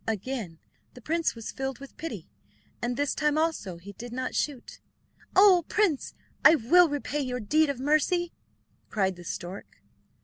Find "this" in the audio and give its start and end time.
2.97-3.13